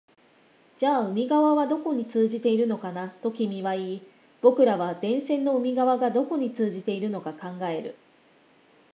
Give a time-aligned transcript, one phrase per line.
[0.79, 4.07] じゃあ海側はどこに通じているのかな、と君は言い、
[4.41, 7.95] 僕らは電線の海側がどこに通じているのか考える